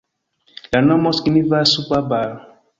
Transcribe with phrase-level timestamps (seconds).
[0.77, 2.27] La nomo signifas suba Bar.